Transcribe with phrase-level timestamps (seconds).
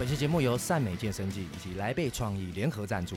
[0.00, 3.16] 本期节目由善美健身剂以及来贝创意联合赞助。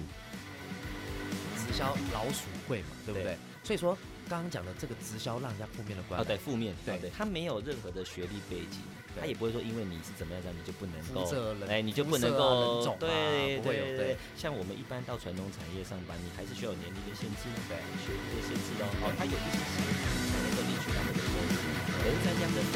[1.56, 3.24] 直销老鼠会嘛，对不对？
[3.24, 3.38] 对。
[3.64, 3.98] 所以说
[4.28, 6.96] 刚刚讲的这个直销让人家负面的观啊，感，对，负面，对。
[6.96, 8.84] 啊对，他没有任何的学历背景，
[9.18, 11.24] 他也不会说因为你是怎么样这样，你就不能够
[11.72, 17.80] 哎，你就不能够啊对不会有对对对，像我们一般到传统产业上班，你还是需要有年龄的限制，对。
[18.04, 21.56] 学历的限制哦，哦，他有一些限制才能够领取到那个收入，
[22.04, 22.60] 可是在这样的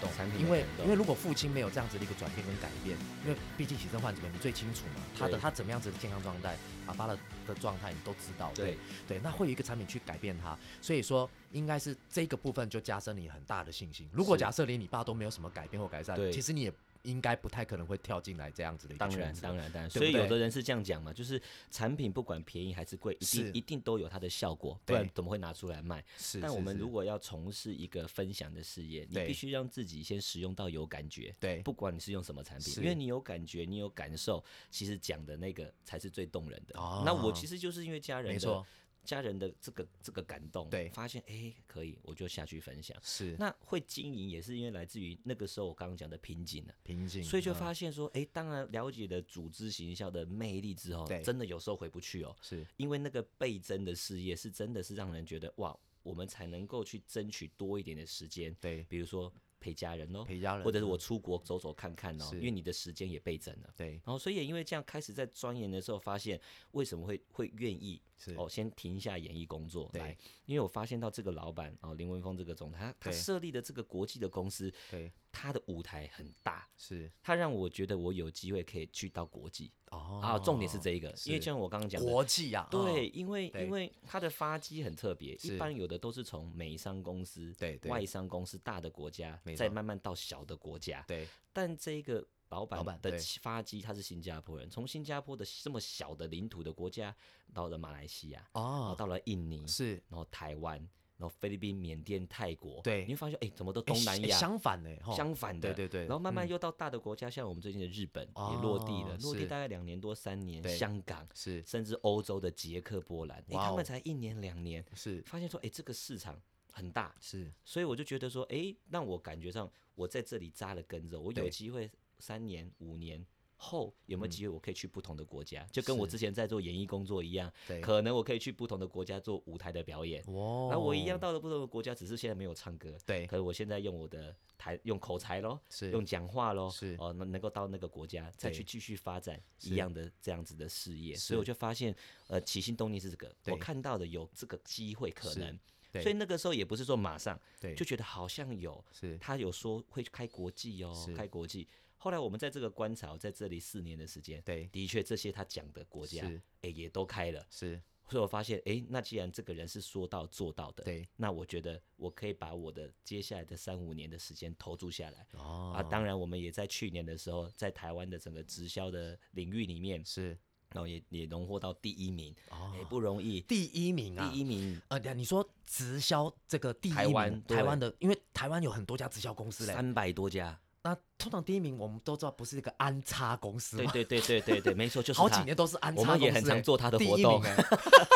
[0.00, 8.76] 动，产品因为因为如果父亲没有这样子的一个转变跟改变，因为毕竟洗肾患者们你最清楚嘛，他的他怎么样子的健康状态，爸爸的的状态你都知道，对
[9.06, 14.08] 对，那会有一个产品去改变他，所以说应该是这个部分就加深你很大的信心。
[14.12, 19.42] 如果假设连你爸都没有什么改变或改善，其实你也应该不太可能会跳进来这样子的一个当然圈，子。
[19.42, 21.40] 当然，当然，对不对所以有的人是这样讲嘛，就是
[21.70, 26.04] 产品不管便宜还是贵，一定一定都有它的效果，不然对怎么会拿出来卖？
[26.16, 31.34] 是，但我们如果要从事一个分享的事业，你必须让自己先使用到有感觉。
[31.40, 36.78] 对不管你是用什么产品，因为你有感觉，你有感受，其实讲的那个才是最动人的。
[36.78, 38.66] 哦那我其实就是因为家人的没错，
[39.04, 40.88] 家人的这个这个感动，对。
[40.90, 42.96] 发现哎、诶可以，我就下去分享。
[43.02, 43.36] 是。
[43.38, 46.74] 那会经营也是因为来自于那个时候我刚刚讲的瓶颈了。
[46.82, 52.66] 瓶颈，所以就嗯发现说，哎、当然了解了组织行销的魅力之后，真的有时候回不去哦，是。
[52.76, 58.84] 因为那个倍增的事业是真的是让人觉得哇，我们才能够去争取多一点的时间，对。
[58.88, 63.72] 比如说陪家人哦，陪家人，或者是我嗯出国走走看看哦，因为你的时间也倍增了。
[63.76, 63.90] 对。
[64.04, 66.40] 然后，所以也因为这样，开始在钻研的时候，发现
[66.72, 68.34] 为什么会会愿意是。
[68.34, 70.00] 哦，先停一下演艺工作对。
[70.00, 70.16] 来，
[70.46, 80.38] 因为我发现到这个老板哦，林文峰这个总裁，他他设立的这个国际的公司，对他的舞台很大，是他让我觉得我有机会可以去到国际哦啊。
[80.38, 91.04] 重点是这一个，因为就像我刚刚讲的，国际呀，对，嗯因为因为他的发迹很特别，一般有的都是从美商公司、对对外商公司大的国家，再慢慢到小的国家。
[91.06, 97.14] 对但这个老老板的发迹他是新加坡人，从新加坡的这么小的领土的国家，
[97.52, 100.88] 到了马来西亚，哦到了印尼，是然后台湾，
[101.20, 103.04] 然后菲律宾、缅甸、泰国，对。
[103.04, 106.48] 你会发现，哎，怎么都东南亚相反呢，相反的，对对对，然后慢慢嗯。
[106.48, 111.62] 又到大的国家，像我们最近的日本也落地了，哦落地大概两年多三年，香港是。
[111.66, 115.22] 甚至欧洲的捷克、波兰，哎，他们才一年两年，是。
[115.26, 116.40] 发现说，哎，这个市场
[116.72, 117.52] 很大，是。
[117.66, 121.50] 所以我就觉得说，哎，让我感觉上我在这里扎了根之后，我有对。
[121.50, 123.22] 机会三年、五年
[123.62, 127.78] 后有没有机会我可以去不同的国家，就跟我之前在做演艺工作一样，对。
[127.82, 130.24] 可能我可以去不同的国家做舞台的表演。
[130.32, 130.70] 哇。
[130.70, 133.26] 那我一样到了不同的国家，只是现在没有唱歌，对。
[133.26, 135.90] 可是我现在用我的台用口才咯，是。
[135.90, 136.96] 用讲话咯，是。
[136.98, 141.94] 哦，能能够到那个国家再去继续发展一样的这样子的事业，所以我就发现，
[142.28, 145.58] 呃，起心动念是这个，我看到的有这个机会可能，
[145.92, 146.02] 对。
[146.02, 147.74] 所以那个时候也不是说马上对。
[147.74, 149.18] 就觉得好像有，是。
[149.18, 151.68] 他有说会开国际哦，开国际。
[152.02, 154.66] 后来我们在这个观察，在这里四年的时间，对。
[154.68, 156.40] 的确这些他讲的国家，是。
[156.62, 157.78] 哎也都开了，是。
[158.08, 161.06] 所以我发现，哎，那既然这个人是说到做到的，对。
[161.16, 165.26] 那我觉得我可以把我的接下来的三五年的时间投注下来。
[165.34, 165.74] 哦。
[165.76, 170.36] 啊，当然，我们也在去年的时候，在台湾的整个直销的领域里面，是。
[170.70, 172.72] 然后也也荣获到第一名，哦。
[172.78, 173.42] 也不容易。
[173.42, 179.74] 第一名啊，第一名，呃，你说直销这个第一台名湾台湾的，因为台湾有很多家直销公司嘞。
[179.74, 183.90] 三百多家，那通常第一名我们都知道不是一个安插公司吗？
[183.92, 187.42] 对对对对对对，没错， 就是好几他年都是安插我们也很常做他的第活动。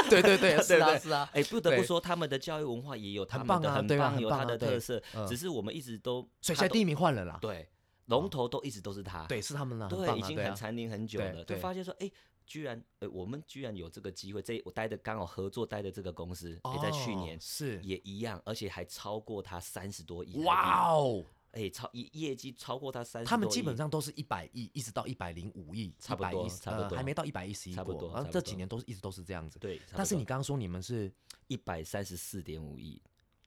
[0.09, 1.85] 对对 对， 是啊是啊，哎，不得不对。
[1.85, 7.39] 说，他们的教育文化也有他们棒的很啊对啊棒，有他的特色嗯，只是我们一直都，所以现在第一名换了啦。
[7.41, 7.69] 对
[8.07, 12.11] 龙头都一直都是他，对，是他们了，很对，已经很蝉联很久了，就发现说，哎，
[12.47, 17.81] 居然，呃，我们居然有这个机会，这我待的刚好合作待的这个公司，也在去哦年是。
[17.83, 20.43] 也一样，而且还超过他三十多亿。
[20.45, 20.93] 哇！
[20.93, 21.25] 哦，
[21.55, 29.59] 哎，超业业绩超过他三十，他们基本上都是一百亿，一直到一百零五亿，差不多110差不多呃还没到一百一十亿差不过，然后这几年都是一直都是这样子。
[29.59, 31.13] 对，但是你刚刚说你们是
[31.47, 33.01] 一百三十四点五亿，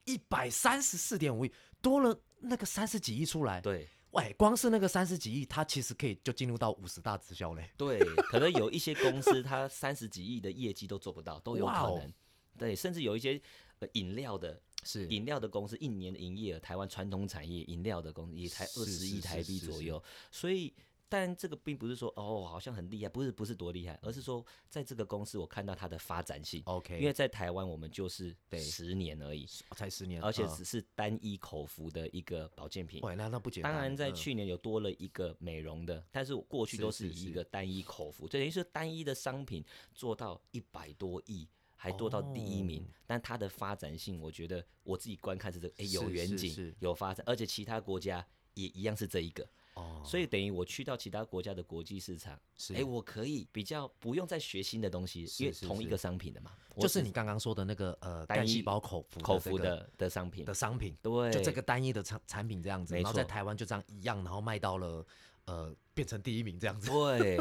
[0.06, 1.52] 一百三十四点五亿，
[1.82, 3.62] 多了那个三十几亿出来。
[3.62, 7.70] 对喂，光是那个三十几亿，它其实可以就进入到五十大直销嘞。
[7.78, 8.00] 对，
[8.30, 12.14] 可能有一些公司它三十几亿的业绩都做不到，都有可能。
[12.58, 13.40] 对，甚至有一些
[13.80, 20.02] 呃饮料的是饮料的公司一年的营业额，台湾传统产业饮料的公司也才二十亿台币左右，
[20.32, 20.74] 所以。
[21.10, 26.62] 但这个并不是说哦，好像很厉害，不是不是多厉害，而是说在这个公司我看到它的发展性。
[26.66, 33.00] OK，因为在台湾我们就是对十年而已，才十年，而且嗯只是单一口服的一个保健品。
[33.04, 33.72] 喂，那那不简单。
[33.72, 39.64] 当然，在嗯去年有多了一个美容的，但是过去都是以一个单一口服，等于是单一的商品
[39.96, 42.82] 做到一百多亿，还做到第一名。
[42.82, 42.86] 哦。
[43.06, 49.48] 但它的发展性，我觉得我自己观看是这个，哎，有远景有发展，而且其他国家也一样是这一个。
[49.76, 65.06] 哦，所以等于我去到其他国家的国际市场，是哎、我可以比较不用再学新的东西，因为同一个商品的嘛，我就是你刚刚说的那个呃单细胞口服口服的的商品的，商品，对，就这个单一的产产品这样子，然后在台湾就这样一样，然后卖到了
[65.46, 66.90] 呃变成第一名这样子。
[66.90, 67.36] 对，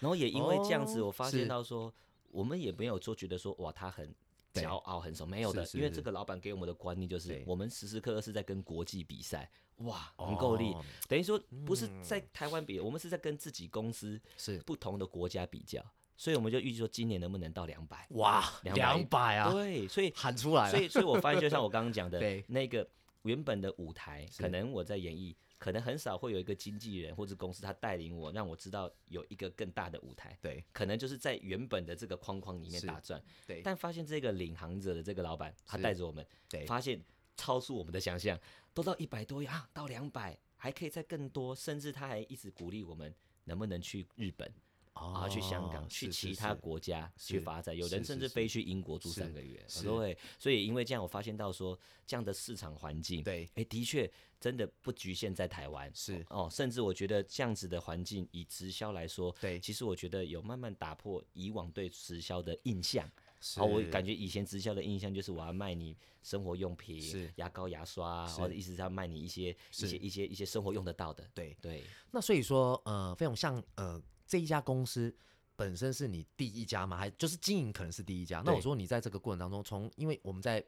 [0.00, 1.38] 然后也因为这样子， 哦我发是。
[1.38, 1.92] 现到说，
[2.32, 4.12] 我们也没有说觉得说哇他很。
[4.54, 10.74] 对骄傲很什么，没有的，是是是因为这个老板给我们的观念就是，我们时时刻刻是在跟国际比赛，哇，很够力。
[10.74, 15.82] 哦等于说不是在台湾比，我们是在跟自己公司是不同的国家比较，
[16.18, 18.06] 所以我们就预计说今年能不能到两百？
[18.10, 20.70] 哇，200两百啊，对，所以喊出来了。
[20.70, 22.86] 所以，所以我发现，就像我刚刚讲的， 那个
[23.22, 33.22] 原本的舞台，可能我在演艺，可能很少会有一个经纪人或者公司他带领我，让我知道有一个更大的舞台，对可能就是在原本的这个框框里面打转。
[33.46, 37.00] 对但发现这个领航者的这个老板，他带着我们，对发现
[37.36, 38.36] 超出我们的想象，
[38.74, 43.14] 都到一百多啊，到两百，还可以再更多，甚至他还一直鼓励我们。
[43.44, 44.48] 能不能去日本
[44.92, 45.28] 啊？
[45.28, 47.76] 去香港，哦去其他国家去发展？
[47.76, 49.64] 有人甚至飞去英国住三个月。
[49.82, 55.90] 对，所以因为这样，我发现到说，这样的市场环境，对哎，的确真的不局限在台湾。
[55.94, 63.10] 是哦，甚至我觉得这样子的环境，以直销来说，对其实我觉得有慢慢打破以往对直销的印象。
[63.40, 71.28] 是哦，我感觉以前直销的印象就是我要卖你生活用品是，牙膏、牙刷，或者意思是要卖你一些一些一些一些生活用得到的。
[71.34, 71.56] 对。
[71.60, 74.00] 对，那所以说，呃，费勇像呃
[74.32, 75.14] 这一家公司
[75.56, 76.96] 本身是你第一家吗？
[76.96, 78.42] 还就是经营可能是第一家？
[78.46, 80.64] 那我说你在这个过程当中，从因为我们在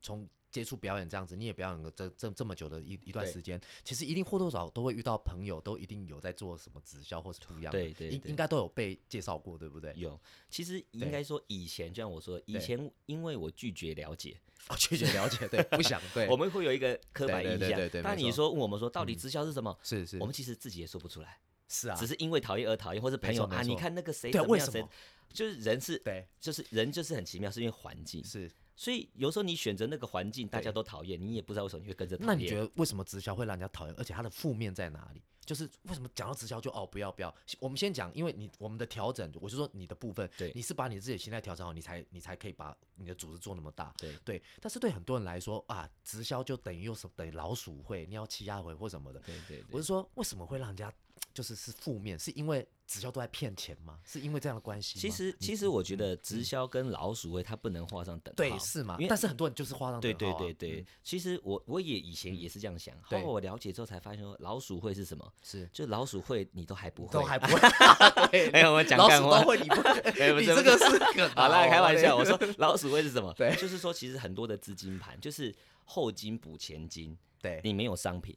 [0.00, 9.92] 从接触表演这样子，你也表演了这这这么久的一一段时间，其实一定或多或少都会遇到朋友，都一定有在做什么直销或是不一样，对对对应应该都有被介绍过，对不对？
[9.96, 10.16] 有。
[10.48, 14.38] 其实应该说以前，就像我说，以前因为我拒绝了解，
[14.68, 18.02] 哦，拒绝了解，对，不想对， 我们会有一个刻板印象对对对对。
[18.02, 19.76] 但你说问我们说，到底嗯直销是什么？
[19.82, 24.84] 是是，我们其实自己也说不出来，是啊，只是因为讨厌而讨厌，或者朋友啊，你看那个谁怎么样，谁
[25.32, 28.24] 就是人是，对就是人就是很奇妙，是因为环境。
[28.24, 28.50] 是。
[28.74, 32.26] 所以有时候你选择那个环境，大家都讨厌，你也不知道为什么你会跟着讨厌。
[32.28, 33.94] 那你觉得为什么直销会让人家讨厌？
[33.98, 35.20] 而且它的负面在哪里？
[35.48, 37.34] 就是为什么讲到直销就哦不要不要？
[37.58, 43.94] 我们先讲，因为你我们的调整，我是说你的部分，对你是把你自己的心态调整好，你才你才可以把你的组织做那么大。
[43.96, 49.20] 对对，但是对很多人来说啊，直销就等于又是等于老鼠会、你要欺压会或什么的。
[49.20, 50.92] 对对对我是说，为什么会让人家
[51.32, 52.18] 就是是负面？
[52.18, 54.00] 是因为直销都在骗钱吗？
[54.04, 54.98] 是因为这样的关系？
[54.98, 58.36] 其实其实我觉得直销跟老鼠会它不能画上等号。
[58.36, 59.02] 对是嘛因？
[59.02, 65.68] 为但是很多人就是画上等号啊对对对，其实我我也以前也是这样想，后对来我了解之后才发现说老鼠会是什么，是。
[65.72, 67.60] 就老鼠会你都还不会，都还不会。
[68.30, 68.50] 对。
[68.56, 69.30] 哎，我们讲干话。
[69.30, 69.48] 老鼠都。
[69.48, 69.76] 会，你不
[70.40, 73.32] 你这个是梗好啦，哦开玩笑，我说老鼠会是什么？
[73.36, 73.54] 对。
[73.56, 75.54] 就是说其实很多的资金盘就是
[75.84, 78.36] 后金补前金，对，你没有商品，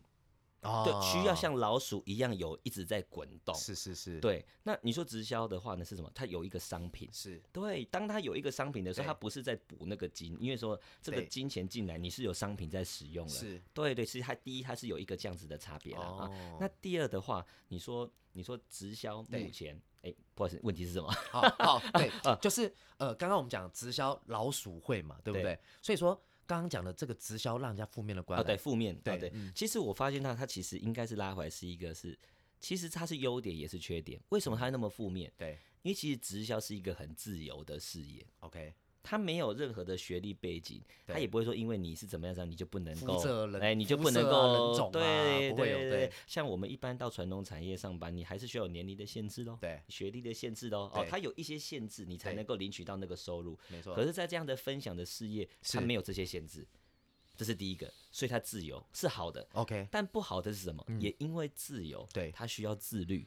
[0.62, 3.54] 哦对，需要像老鼠一样有一直在滚动。
[3.56, 6.12] 是是是，对，那你说直销的话呢是什么？
[6.14, 13.34] 它有一个商品，是对，当它有一个商品的时候，它不是在补那个金，因为说这个金钱进来，你是有商品在使用了。
[13.34, 16.28] 是对对，其实它第一它是有一个这样子的差别了啊。
[16.28, 21.12] 哦那第二的话，你说你说直销目前，哎，不好意思，问题是什么？
[21.32, 25.60] 好 好对， 就是呃，刚刚我们讲直销老鼠会嘛，对不对对？
[25.82, 26.20] 所以说
[26.52, 29.30] 刚刚讲的这个直销让人家负面的观啊，感，对，负面，对对。
[29.30, 32.18] 对嗯其实我发现它它其实应该是拉回来是一个是，
[32.60, 34.20] 其实它是优点也是缺点。
[34.30, 35.32] 为什么它那么负面？
[35.38, 38.26] 对因为其实直销是一个很自由的事业。
[38.42, 53.58] ，OK，他没有任何的学历背景，他也不会说因为你是怎么样子，你就不能肤够哎，你就肤不能够对不会有对对像我们一般到传统产业上班，你还是需要有年龄的限制喽，对，学历的限制喽，哦对，它有一些限制，你才对能够领取到那个收入。
[53.70, 56.68] 没错可，是，在这样的分享的事业，它是没有这些限制，
[57.36, 59.48] 这是第一个，所以他自由是好的。
[59.54, 60.84] OK，但不好的是什么？
[60.88, 63.26] 嗯也因为自由，对他需要自律。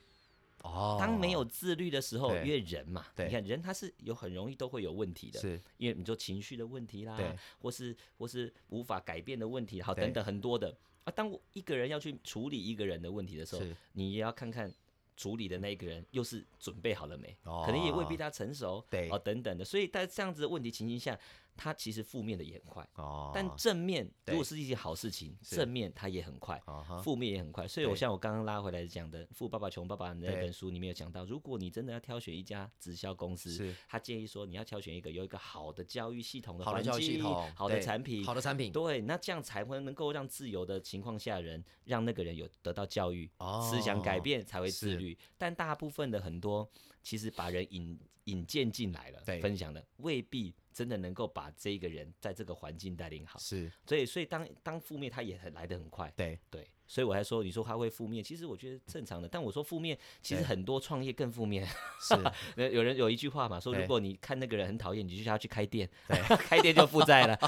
[0.65, 2.43] 哦，当没有自律的时候，对。
[2.43, 3.27] 因为人嘛，对。
[3.27, 5.61] 你看人他是有很容易都会有问题的，是。
[5.77, 7.19] 因为你说情绪的问题啦，
[7.61, 10.75] 或是或是无法改变的问题，好等等很多的。
[11.05, 11.13] 啊。
[11.15, 14.73] 当我一个人要去处理一个人的问题的时候，你也要看看
[15.17, 17.63] 处理的那一个人又是准备好了没，哦。
[17.67, 19.11] 可能也未必他成熟，对。
[19.11, 19.65] 哦等等的。
[19.65, 21.19] 所以在这样子的问题情形下，
[21.57, 26.61] 他其实负面的也很快，哦，但正面如果是一件好事情，正面它也很快。
[26.65, 45.17] 啊负面也很快，所以我像我刚刚拉回来讲的《富爸爸穷爸爸》那本书里面有讲到，如果你真的要挑选一家直销公司，他建议说你要挑选一个有一个好的教育系统的好的环境教育系统，好的对产品，好的产品，对，那这样才会能够让自由的情况下人，让那个人有得到教育，哦思想改变才会自律。
[45.39, 46.69] 但大部分的很多
[47.05, 53.39] 其实把人引引荐进来了对，分享的未必真的能够把这个人在这个环境带领好。
[53.39, 56.69] 是所以，所以当当负面他也很来得很快，对对。
[56.87, 59.29] 所以我还说，你说他会负面，其实我觉得正常的。
[59.29, 61.67] 但我说负面，其实很多创业更负面。
[62.01, 62.15] 是，
[62.57, 67.39] 那有人有一句话嘛，说如果你看那个人很讨厌，你就叫他去开店，对开店就负债了。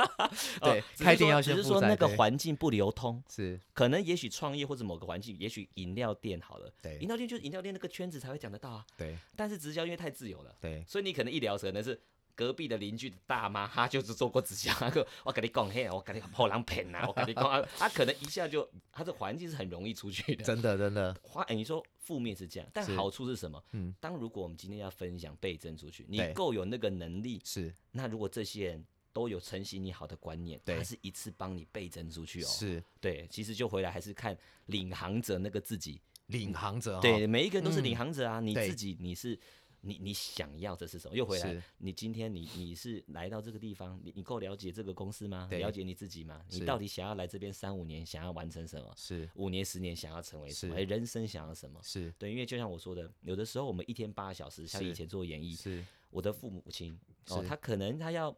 [0.60, 8.84] 对开店说要先负只是说那个环境不流通，是，可能也许创业或者某个环境，也许饮料店好了，对饮料店就是饮料店那个圈子才会讲得到啊。
[8.96, 12.00] 对但是直销因为太自由了，对所以你可能一聊可能是。
[12.38, 20.44] 隔壁的邻居的大妈，她就是做过直销，她 说我跟你讲嘿，我跟你破狼骗呐，我跟你讲，啊她可能一下就，她的环境是很容易出去的。
[20.44, 21.12] 真的真的。
[21.20, 23.60] 花，哎、你说负面是这样，但好处是什么？
[23.72, 23.92] 嗯。
[23.98, 26.32] 当如果我们今天要分享倍增出去，你对。
[26.32, 27.74] 够有那个能力，是。
[27.90, 30.76] 那如果这些人都有承袭你好的观念，对。
[30.76, 32.46] 他是一次帮你倍增出去哦。
[32.46, 32.80] 是。
[33.00, 37.84] 对，其实就回来还是看领航者那个自己，领航者哈，对，每一个人都是嗯。
[37.84, 39.36] 领航者啊，你自己你是。
[39.80, 41.16] 你你想要的是什么？
[41.16, 45.48] 又回来，你今天你你是来到这个地方，你你够了解这个公司吗？
[45.50, 46.44] 了解你自己吗？
[46.50, 48.92] 你到底想要来这边三五年，想要完成什么？
[48.96, 50.74] 是五年十年想要成为什么？
[50.84, 51.80] 人生想要什么？
[51.82, 58.34] 是对，因为就像我说的，有的时候我们一天八小时，像以前做演艺，是我的父母亲哦，他可能他要，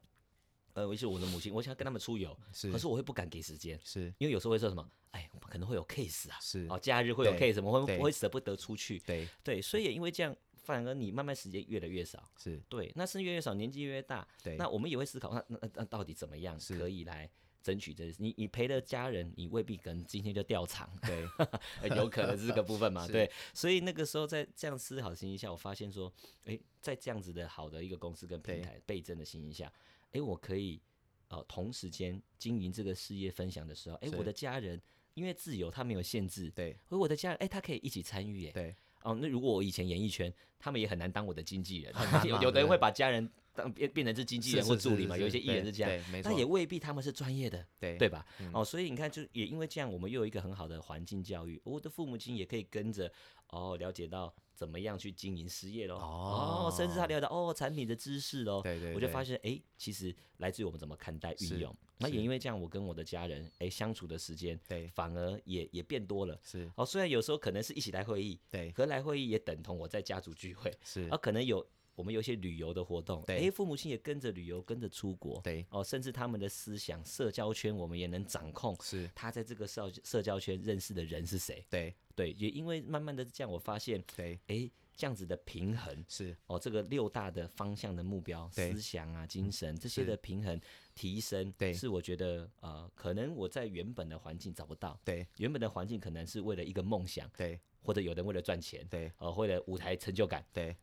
[0.75, 10.37] 呃，尤其是我的母亲，我想跟他们出游，是可是我会不敢给时间，是因为有时候会说什么，哎，我们可能会有 case 啊，是哦，假日会有 case，我会对我会舍不得出去，对对，所以也因为这样，
[10.71, 17.31] 反而你慢慢时间越来越少，是对，那是越来越少，年纪越来越大，对那我们也会思考，那那那那到底怎么样是可以来。
[17.63, 21.29] 争取这，你你陪了家人，你未必可能今天就掉场，对
[21.87, 23.05] 呃有可能是这个部分嘛？
[23.13, 26.11] 对，所以那个时候在这样思考的情形下，我发现说，
[26.45, 29.71] 诶，在这样子的好的一个公司跟平台倍增的情形下，
[30.13, 30.81] 诶，我可以
[31.29, 34.81] 呃同时间经营这个事业分享的时候，诶，是我的家人
[35.13, 38.53] 因为自由，他没有限制，对而我的家人，诶，他可以一起参与，哎。
[38.53, 43.29] 对哦，那如果我以前演艺圈，他们也很难当我的经纪人， 有有的人会把家人
[43.61, 48.25] 当变变成是经纪人或助理嘛，有一些艺人是这样，对，没错那也未必他们是专业的，对对吧？
[48.41, 53.13] 嗯哦，所以你看，就也因为这样，我们又有一个很好的环境教育，我的父母亲也可以跟着
[53.49, 61.77] 哦了解到怎么样去经营事业喽，哦，甚至他了解到哦产品的知识喽，对对，对我就发现哎，其实来自于我们怎么看待运用。
[62.03, 66.39] 那也因为这样，我跟我的家人哎相处的时间对反而也也变多了。
[66.43, 71.67] 是哦，虽然有时候可能是一起来会议，对可来会议也等同我在家族聚会，是而，可能有
[72.01, 73.47] 我们有一些旅游的活动，对。
[73.47, 75.67] 哎，父母亲也跟着旅游，跟着出国，对。
[75.69, 78.75] 哦，甚至他们的思想、社交圈，我们也能掌控。
[78.81, 79.07] 是。
[79.15, 81.63] 他在这个社社交圈认识的人是谁？
[81.69, 81.95] 对。
[82.17, 84.41] 对，也因为慢慢的这样，我发现，对。
[84.47, 86.35] 哎，这样子的平衡，是。
[86.47, 90.59] 哦，这个六大的方向的目标、思想啊、精神这些的平衡
[90.95, 91.75] 提升，对。
[91.75, 95.27] 是我觉得呃，可能我在原本的环境找不到，对。
[95.37, 97.61] 原本的环境可能是为了一个梦想，对。
[97.83, 99.11] 或者有人为了赚钱，对。
[99.19, 100.77] 呃，为了舞台成就感，对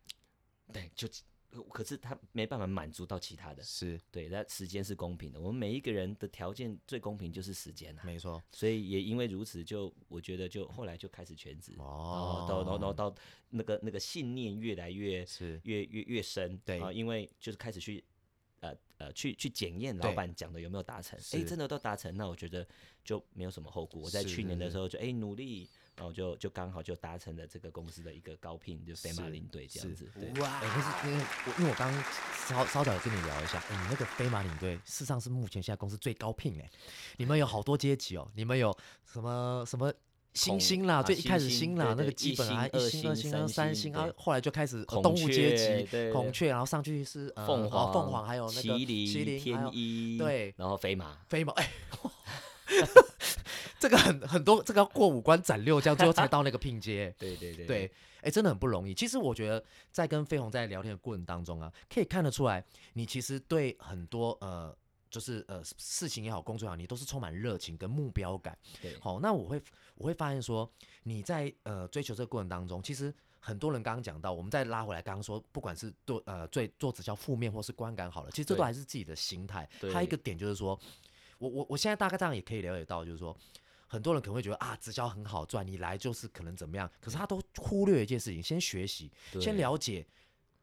[0.73, 1.07] 对，就
[1.69, 3.99] 可是他没办法满足到其他的，是。
[4.11, 8.41] 对，那时间是公平的，我们每一个人的条件最公平就是时间啊，没错。
[8.51, 12.45] 所以也因为如此，就我觉得就后来就开始全职，哦。
[12.47, 13.15] 到到到到
[13.49, 15.59] 那个那个信念越来越是。
[15.63, 16.79] 越越越深，对。
[16.81, 18.03] 啊，因为就是开始去
[18.59, 22.67] 呃呃去去检验老板讲的有没有达成，是哎，真的都达成，那我觉得
[23.05, 24.01] 就没有什么后顾。
[24.01, 30.41] 我在去年的是时候就哎努力，然后就就刚好就达成了这个公司的一个高聘，就飞马是领队这样子，对。
[30.41, 30.59] 哇！
[30.61, 32.03] 哎、可是因为我因为我刚刚
[32.47, 36.69] 稍稍早有跟你聊一下，哎、你那个飞马领队事实上是目前现在公司最高聘哎、
[37.17, 38.75] 你们有好多阶级哦，你们有
[39.11, 39.91] 什么什么
[40.33, 51.71] 星星啦，啊最一开始星啦，那个基本还星二一星、二星三星三星，然后来就开始动物阶雀级，对对孔雀，然后上去是呃凤凰、哦凤凰，还有那个麒麟、麒麟，天一，对然后飞马，飞马，哎
[53.79, 57.13] 这个很很多，这个要过五关斩六将，最后才到那个拼接。
[57.19, 57.91] 对对对对，
[58.21, 58.93] 哎、真的很不容易。
[58.93, 64.75] 其实我觉得，在跟飞鸿在聊天的过程当中啊，可以看得出来，你其实对很多呃，
[65.09, 68.57] 就是呃事情也好，工作也好，你都是充满热情跟目标感。
[68.81, 69.61] 对好，那我会
[69.95, 70.69] 我会发现说，
[71.03, 79.69] 你在呃追求这个过程当中，其实很多人刚刚讲到，我们再拉回来，刚刚说，不管是做呃最做直销负面或是观感好了，其实这都对还是自己的心态。
[79.79, 80.77] 对还有一个点就是说，
[81.37, 83.37] 我我我现在大概这样也可以了解到，就是说。
[83.87, 90.05] 很多人可能会觉得啊，直销很好赚，你来就是可能怎么样，可是他都忽略一件事情，先学习，先了解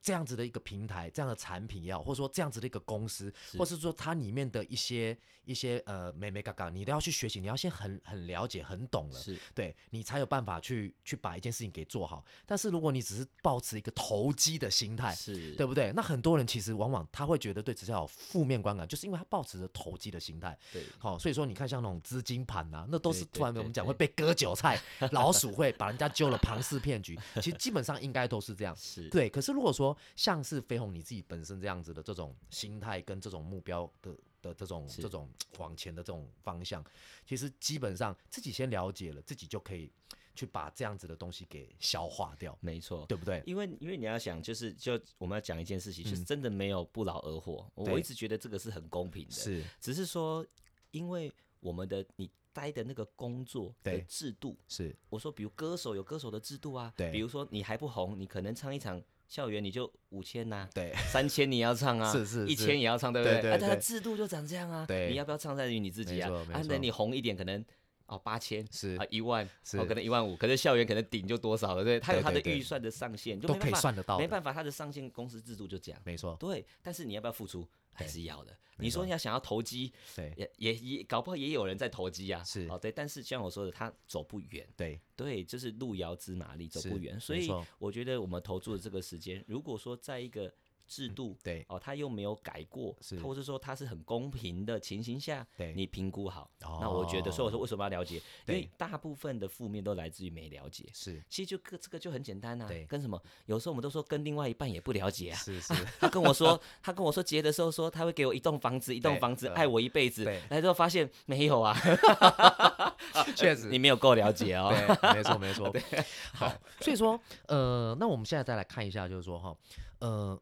[0.05, 12.23] 这样子的一个平台，这样的产品也好，或者说这样子的一个公司，是或是说它里面的一些一些呃美美嘎嘎，你都要去学习，你要先很很了解、很懂了，是对你才有办法去去把一件事情给做好。
[12.45, 15.91] 但是如果你只是抱持一个投机的心态，是，对不对？
[15.97, 20.55] 那很多人其实往往他会觉得对直销有负面观感，就是因为他抱持着投机的心态。
[20.71, 24.79] 对好、所以说你看像那种资金盘呐、那都是突然我们讲会被割韭菜，
[25.13, 28.77] 老鼠会把人家揪了庞氏骗局，其实基本上应该都是这样。
[28.77, 36.85] 是，对，可是如果说像是飞鸿你自己本身这样子的这种心态跟这种目标的的这种这种往前的这种方向，
[37.27, 39.91] 其实基本上自己先了解了，自己就可以
[40.35, 43.07] 去把这样子的东西给消化掉，没错。
[43.07, 43.43] 对不对？
[43.47, 47.71] 因为因为你要想，就是就我们要讲一件事情，就是嗯真的没有不劳而获。
[47.75, 50.45] 我一直觉得这个是很公平的，是只是说
[50.91, 59.03] 因为我们的你待的那个工作的制度，是，我说比如歌手有歌手的制度啊，对比如说你还不红，你可能唱一场
[59.35, 60.69] 校园你就五千呐。
[60.73, 63.43] 对 三千你要唱啊，是是一千也要唱，对不对？
[63.43, 64.87] 对对啊，它的制度就长这样啊。
[64.87, 67.65] 对你要不要唱在于你自己啊啊，等你红一点，可能
[68.07, 72.01] 哦八千是啊一万，是哦可能一万五，可是校园可能顶就多少了，对不对？
[72.01, 76.01] 它有他的预算的上限，就都可以没办法算得到，没办法，他的上限公司制度就这样。
[76.05, 78.57] 没错，对，但是你要不要付出，还是要的。
[78.79, 82.43] 你说你要想要投机，对也也也搞不好也有人在投机啊。
[82.43, 84.67] 是哦，对，但是像我说的，他走不远。
[84.77, 87.19] 对，对，就是路遥知马力，走不远。
[87.21, 90.53] 所以我觉得我们投注的这个时间，如果说在一个
[90.87, 98.17] 制度，对哦，他又没有改过，是或者说他是很公平的情形下，对你评估好，那我觉得，所以我说哦为什么要了解？
[98.47, 100.89] 因为大部分的负面都来自于没了解。
[100.93, 103.21] 是其实就个这个就很简单啊对，跟什么？
[103.47, 105.37] 有时候我们都说跟另外一半也不了解啊。
[105.37, 110.41] 是是， 他跟我说，他跟我说结的时候说他会给我一栋房子，一栋房子，呃爱我一辈子对。
[110.51, 111.77] 来之后发现没有啊，
[113.37, 114.71] 确实你没有够了解哦。
[114.71, 115.73] 对，没错没错。
[116.35, 119.57] 好，所以说，呃，那我们现在再来看一下，就是说哈，
[120.01, 120.39] 呃，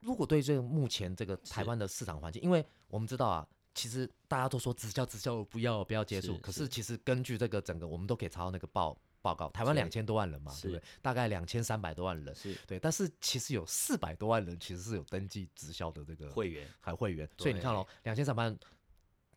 [0.00, 10.82] 如果对这个目前这个台湾的市场环境，因为我们知道啊，其实大家都说直销直销不要不要接触，可是是其实根据这个整个，我们都可以查到那个报报告，台湾是两千多万人嘛，对不对？
[11.02, 18.58] 大概两千三百多万人，是对，但是其实有四百多万人其实是有登记直销的这个会员，还会员，所以你看对哦，两千三百万。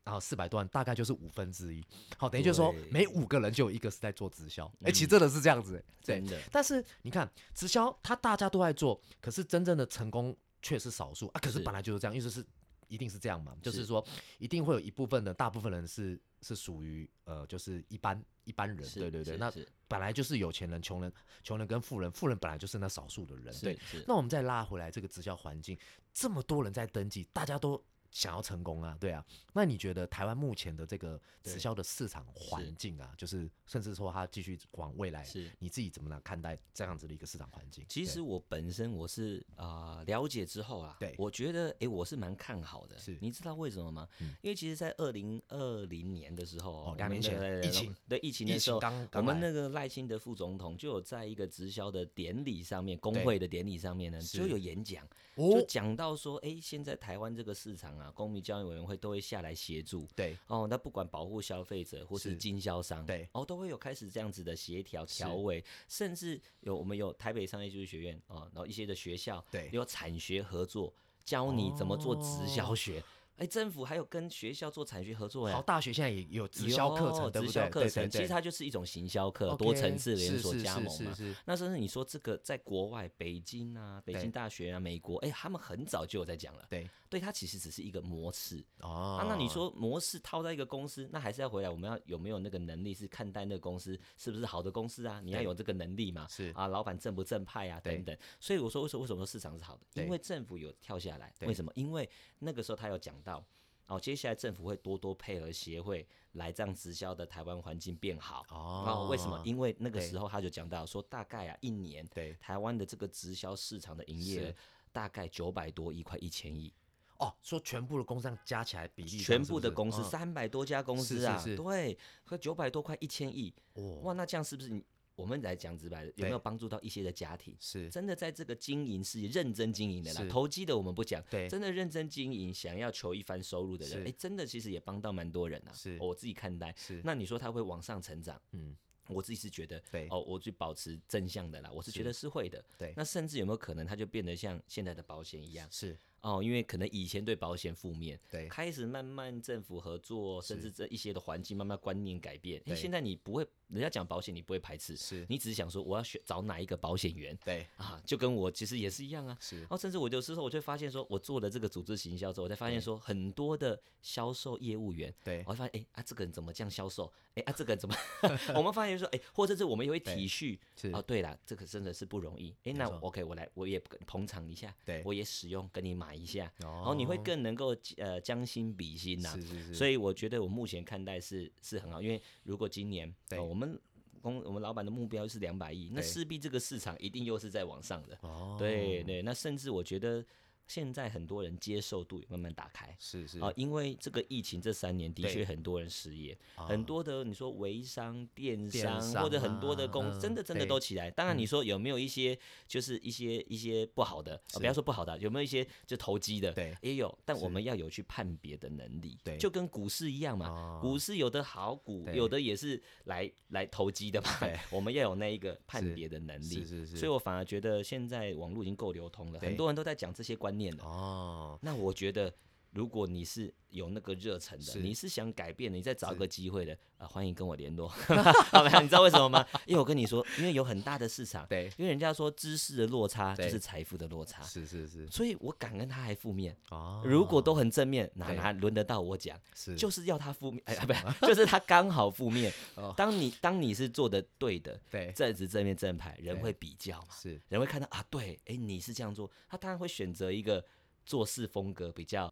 [0.03, 1.85] 然后四百多万，大概就是五分之一。
[2.17, 4.65] 好，等于就是说每五个人就有一个是在做直销。
[4.81, 6.25] 哎、其实嗯真的是这样子、真。
[6.25, 11.39] 的但是你看，直销它大家都在做，可是真正的成功却是少数啊。
[11.39, 12.45] 可是是本来就是这样，意思是
[12.87, 14.05] 一定是这样嘛，就是是说
[14.37, 19.37] 一定会有一部分的大部分人是是属于呃，就是一般一般人，对对对。
[19.37, 19.51] 那
[19.87, 21.11] 本来就是有钱人、穷人、
[21.43, 23.77] 穷人跟富人，富人本来就是那少数的人，对。
[24.07, 25.77] 那我们再拉回来这个直销环境，
[26.13, 29.25] 这么多人在登记，大家都想要成功啊，对啊。
[29.53, 35.49] 那你觉得台湾目前的这个直销的市场环境啊，就是甚至说它继续往未来，是。
[35.59, 37.83] 你自己怎么来看待这样子的一个市场环境？
[37.87, 41.15] 其实我本身我是啊、呃了解之后啊，对。
[41.17, 42.97] 我觉得诶我是蛮看好的。
[42.97, 43.17] 是。
[43.21, 44.07] 你知道为什么吗？
[44.19, 44.35] 嗯。
[44.41, 47.95] 因为其实，在二零二零年的时候，哦两年前疫情。
[48.07, 60.07] 对疫情的时候，我刚我们那个赖清德副总统就有在一个直销的典礼上面，工会的典礼上面呢，就有演讲，就哦，讲到说，诶，现在台湾这个市场啊，公民教育委员会都会下来协助。
[60.15, 70.93] 对哦，那不管保护消费者或是是经销商，对哦，都会有开始这样子的协调调委，甚至有我们有台北商业技术学院哦，然后一些的学校对有产学合作，
[71.25, 73.03] 教你怎么做直销哦学。
[73.37, 75.61] 哎，政府还有跟学校做产学合作呀好，。
[75.61, 77.47] 大学现在也有直销课程，对不对？
[77.47, 81.15] 直销课程，其实它就是一种行销课，多层次连锁加盟嘛。
[81.45, 86.65] 那甚至你说这个在国外，北京啊、北京大学啊、美国，哎，他们很早就有在讲了。
[86.69, 88.63] 对对，它其实只是一个模式。
[88.79, 95.19] 哦啊，那你说模式套在一个公司，那还是要回来，我们要有没有那个能力是看待那个公司是不是好的公司啊？
[95.21, 96.27] 你要有这个能力嘛？
[96.29, 98.15] 是啊，老板正不正派啊，等等。
[98.39, 100.03] 所以我说为什么为什么说市场是好的？
[100.03, 101.33] 因为政府有跳下来。
[101.39, 101.71] 对为什么？
[101.75, 103.43] 因为那个时候他有讲到，
[103.87, 108.45] 哦，接下来政府会多多配合协会来让直销的台湾环境变好。
[108.49, 109.41] 哦为什么？
[109.45, 114.53] 因为那个时候他就讲到说，大概啊一年对台湾的这个直销市场的营业额
[114.91, 116.73] 大概九百多亿，快一千亿。
[117.17, 124.83] 哦，说全部的工商加起来比全部的公司嗯三百多家公司啊，是是对，和九百多块一千亿，哦哇，那这样是不是你
[125.21, 127.55] 我们来讲直白的，有对没有帮助到一些的家庭？
[127.59, 135.71] 是真的在这个经营事业认真经营的啦，投机的我们不讲，对真的认真经营，想要求一番收入的人，是哎，真的其实也帮到蛮多人啊。
[135.73, 136.73] 是我自己看待。
[136.75, 138.41] 是那你说他会往上成长？
[138.53, 138.75] 嗯
[139.07, 142.63] 我自己是觉得，对哦，我去保持正向的啦，我是觉得是会的。
[142.77, 145.67] 对那甚至有没有可能，它就变得像现在的保险一样？
[145.69, 152.61] 是哦，因为可能以前对保险负面，对开始慢慢政府合作，甚至这一些的环境慢慢观念改变。
[152.67, 159.37] 哎，现在你不会，人家讲保险你不会排斥，是你只是想说我要选找哪一个保险员对啊，就跟我其实也是一样啊。
[159.39, 167.11] 是然后甚至我有时候我就发现说，我做了这个组织行销之后，我才发现说很多的销售业务员，对我会发现哎啊这个人怎么这样销售？
[167.33, 167.95] 哎啊这个人怎么？
[168.55, 172.53] 我们发现说哎，或者是我们也会体恤是哦，对啦，这个真的是不容易。
[172.65, 176.51] 哎，那错 OK 我来我也捧场一下，对我也使用跟你买一下。
[176.57, 183.37] 然然后你会更能够呃将心比心呐、是是是，所以我觉得我目前看待是是很好，因为如果今年对。
[183.39, 183.79] 呃我们
[184.21, 188.17] 公我们老板的目标是两百亿，那势必这个市场一定又是在往上的。
[188.21, 188.55] 哦。
[188.59, 190.23] 对对，那甚至我觉得
[190.71, 192.95] 现在很多人接受度也慢慢打开。
[192.97, 201.11] 是是啊，因为这个疫情这三年的确很多人失业，啊很多的你说微商、电电商商或者很多的公，啊真的真的都起来。
[201.11, 202.37] 当然，你说有没有一些
[202.69, 206.53] 就是一些一些不好的，呃不要说不好的，有没有一些就投机的？
[206.53, 209.17] 对也有，但我们要有去判别的能力。
[209.25, 214.57] 对就跟股市一样嘛，哦股市有的好股，有的也是来来投机的嘛对。
[214.71, 216.45] 我们要有那一个判别的能力。
[216.45, 222.33] 是是是所以我反而觉得现在网络已经够流通了，很多人都在讲这些观念哦，那我觉得，
[222.71, 227.87] 如果你是有那个热忱的，是你是想改变的，你再找是个机会的，啊、欢迎跟我联络。
[228.49, 228.79] 好没有？
[228.81, 229.45] 你知道为什么吗？
[229.67, 236.55] 因为我跟你说，因为有很大的市场，对，因为人家说知识的落差就是财富的落差，是是是所以我敢跟他还负面。
[236.69, 239.37] 哦，如果都很正面，哪对哪轮得到我讲？
[239.53, 242.93] 是就是要他负面，哎，不是，就是他刚好负面 哦。
[242.95, 247.07] 当你当你是做的对的，对正直正面正派，人会比较嘛。
[247.11, 250.63] 是人会看到啊，对，哎，你是这样做，他当然会选择一个
[251.05, 252.31] 做事风格比较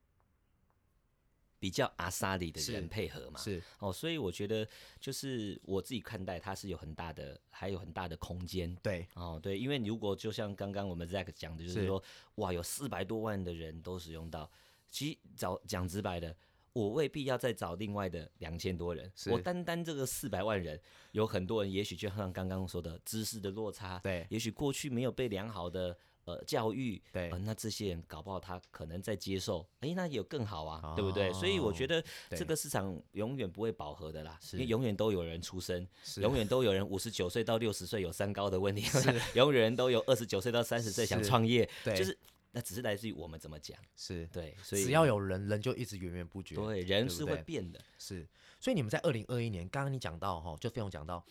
[1.59, 3.39] 比较阿萨里的人配合嘛。
[3.39, 4.67] 是哦，所以我觉得
[4.99, 8.73] 就是我自己看待它是有很大的，还有很大的空间。
[8.81, 12.01] 对哦，对，因为如果就像刚刚我们 Zack 讲的，就是是说，
[12.35, 14.49] 哇，有四百多万的人都使用到，
[14.89, 16.35] 其实找讲直白的，
[16.73, 20.79] 我未必要再找另外的两千多人，我单单这个四百万人，
[21.11, 25.97] 有很多人也许就像刚刚说的知识的落差，对也许过去没有被良好的
[26.29, 31.33] 呃教育，对呃，那这些人搞不好他可能在接受，哎，那也有更好啊，对不对？
[31.33, 32.03] 所以我觉哦得
[32.37, 38.85] 这个市场永远不会饱和的啦，因为永远都有人出生，是永远都有人五十九岁到六十岁有三高的问题，
[39.33, 42.17] 永远都有二十九岁到三十岁想创业，对就是
[42.51, 46.55] 那只是来自于我们怎么讲，是，对，所以只要有人，人就一直源源不绝。
[46.55, 48.27] 对人是会变的，是，
[48.59, 51.23] 所以你们在二零二一年，刚刚你讲到哈，就费用讲到，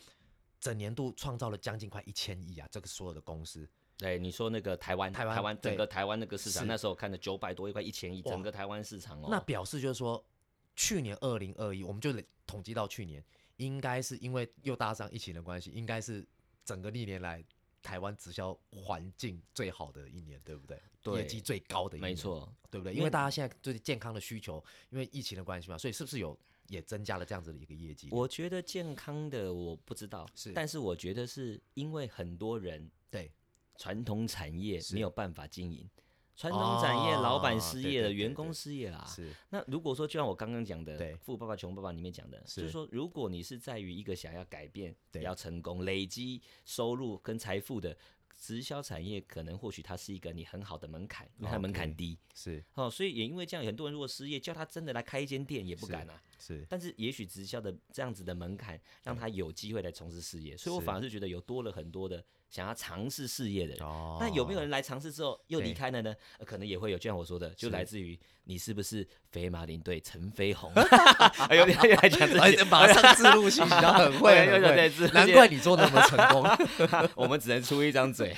[0.61, 3.67] 整年度创造了将近快一千亿啊，这个所有的公司
[3.99, 10.25] 对，你说那个台湾，台湾台湾整对个台湾那个市场，那时候看的九百多亿，快一千亿，整个台湾市场哦，那表示就是说，
[10.73, 12.13] 去年二零二一，我们就
[12.47, 13.21] 统计到去年，
[13.57, 16.25] 应该是因为又搭上疫情的关系，应该是
[16.63, 17.43] 整个历年来
[17.83, 20.81] 台湾直销环境最好的一年，对不对？
[21.01, 22.93] 对业绩最高的一年，没，错，对不对？
[22.93, 28.07] 因为因为大家现在对健康的需求，因为疫情的关系嘛，所以是不是有也增加了这样子的一个业绩？
[28.11, 33.31] 我觉得健康的我不知道，是但是我觉得是因为很多人对
[33.79, 35.89] 传统产业没有办法经营，
[36.35, 39.05] 传统产业哦老板失业了，员工失业啦。
[39.07, 39.31] 是。
[39.51, 45.23] 那如果说就像我刚刚讲的对《富爸爸穷爸爸》里面讲的，就是是说，如果你是在于一个想要改变、对。
[45.23, 47.95] 要成功、累积收入跟财富的
[48.37, 52.17] 直销产业，可能或许它是一个你很好的门槛，因为它门槛低。
[52.35, 52.61] 是。
[52.73, 56.21] 哦，所以也因为这样，很多人如果失业，叫他真的来开一间店也不敢啊。
[56.37, 56.65] 是。
[56.67, 63.85] 但是也许直销的这样子的门槛，让他有机会来从事事业，所以我反而是觉得有多了很多的想要尝试事业的人。
[63.85, 66.13] 哦那有没有人来尝试之后又离对开了呢？
[66.39, 70.71] 呃可能也会有，就像我说的，就是来自于你是不是肥马林队陈飞鸿？
[71.47, 74.33] 哎呦，又来讲这而些且马上自录信息，然后很会，
[75.13, 76.43] 难怪你做那么成功。
[77.15, 78.31] 我们只能出一张嘴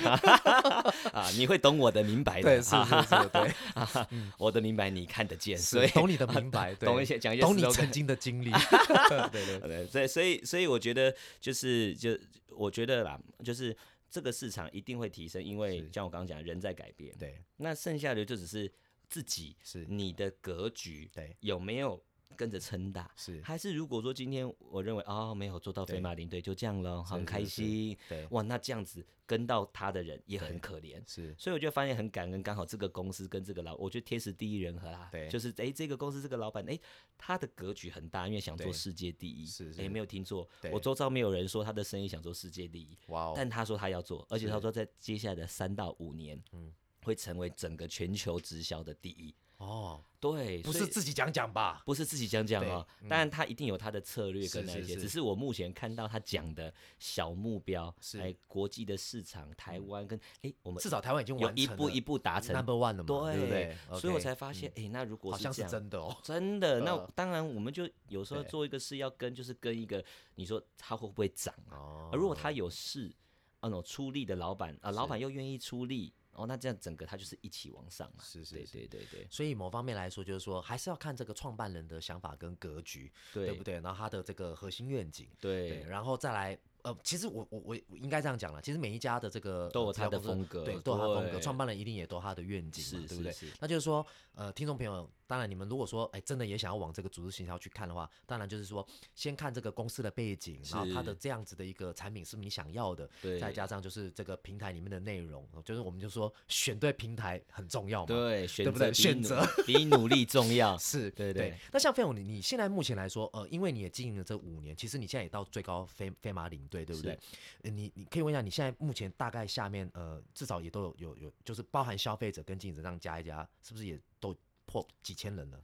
[1.12, 1.30] 啊！
[1.34, 2.42] 你会懂我的，明白的。
[2.42, 8.50] 对，是啊是是，对，我的明白，你看得见，所以懂你的明白，懂一些讲一些懂你曾经的经历。
[8.50, 12.10] 对对对，所以所以所以我觉得就是就
[12.56, 13.76] 我觉得啦，就是
[14.10, 17.16] 这个市场一定会提升，因为像我刚刚讲，人在改变。
[17.18, 17.42] 对。
[17.56, 18.72] 那剩下的就只是
[19.08, 21.36] 自己是，你的格局对。
[21.40, 28.26] 有没有跟着撑大，是，还是如果说今天我认为哦没有做到飞马林队就这样了，很开心，对。
[28.30, 31.02] 哇，那这样子跟到他的人也很可怜。
[31.06, 31.34] 是。
[31.38, 35.08] 所以我就发现很感恩，刚好这个公司跟这个老，我觉得天时地利人和啦。
[35.12, 35.28] 对。
[35.28, 36.80] 就是诶，这个公司这个老板诶，
[37.16, 39.46] 他的格局很大，因为想做世界第一。
[39.46, 39.88] 是诶，是。
[39.88, 46.72] 没有听错，我周遭没有人说他的生意想做世界第一，哇哦，但他说他要做，而且他说在接下来的三到五年，嗯。
[47.04, 49.34] 会成为整个全球直销的第一。
[49.62, 51.82] 哦，对，不是自己讲讲吧？
[51.86, 53.08] 不是自己讲讲哦，对嗯。
[53.08, 55.00] 当然他一定有他的策略跟那些，是是是。
[55.02, 58.18] 只是我目前看到他讲的小目标，是。
[58.20, 63.76] 哎，国际的市场，台湾跟哎我们至少台湾已经有完成了一步一步达成 number one 了嘛，对不对？
[64.00, 66.16] 所以我才发现，哎、那如果好像是真的哦。
[66.24, 67.10] 真的， 那呃。
[67.14, 71.76] 当然我们就有时候做一个事要跟，就是跟一个你说他会不会涨啊？
[71.76, 72.08] 哦。
[72.12, 73.14] 而如果他有事，
[73.60, 75.10] 啊，那种出力的老板啊，老是。
[75.10, 78.24] 板又愿意出力，哦，那这样整个它就是一起往上嘛。
[78.32, 78.72] 对是是是。
[78.72, 79.26] 对对对。
[79.30, 83.46] 所以某方面来说，就是说还是要看这个创办人的想法跟格局，对。
[83.46, 83.74] 对不对？
[83.80, 85.68] 然后他的这个核心愿景，对。
[85.68, 93.34] 对，然后再来呃，其实我我我我应该这样讲了，其实每一家的这个都有他的风格对，都有他的风格，创办人一定也都有他的愿景嘛，是对不对？
[93.60, 103.38] 那就是说，呃，听众朋友，当然你们如果说，哎，真的也想要往这个组织行销去看的话，当然就是说，先看这个公司的背景，然后它的这样子的一个产品是不是你想要的，对。
[103.38, 108.90] 再加上就是这个平台里面的内容，就是我们就说选对平台很重要嘛，对，选对不对？
[108.90, 109.46] 择比努选择。
[109.66, 110.76] 比努力重要。
[110.78, 111.56] 是，对对。
[111.72, 117.18] 那像费勇，你你现在目前来说，呃，因为你也经营了这五年，其实你现在也到最高飞飞马领队，对不对？
[117.62, 125.62] 呃你你可以问一下，你现在目前大概下面呃，至少也都有有有，就是包含消费者跟经营者这样加一加，是不是也都破几千人了？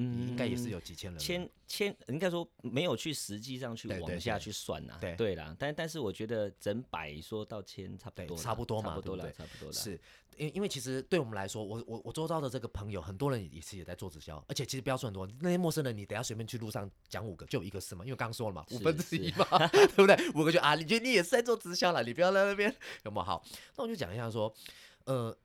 [0.00, 1.18] 嗯，应该也是有几千人。
[1.18, 9.72] 千千应该说没有去实际上去往下去算呐、对对啦，但但是我觉得整百说到千差不多，差不多嘛差不多了，差不多了。
[9.72, 10.00] 是，
[10.36, 20.16] 因因为其实对我们来说，我我我周遭的这个朋友，很多人也是也在做直销，而且其实不要说很多，那些陌生人，你等下随便去路上讲五个，就有一个是嘛，因为刚刚说了嘛，五分之一嘛， 对不对？
[20.34, 22.72] 五个就啊，你觉得你也是在做直销了，你不要在那边
[23.04, 23.44] 有没有好？
[23.76, 24.54] 那我就讲一下说，
[25.06, 25.36] 呃。